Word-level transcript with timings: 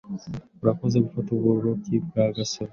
Urakoze 0.61 0.97
gufata 1.05 1.29
uburobyi 1.33 1.95
bwa 2.05 2.25
Gasaro. 2.35 2.69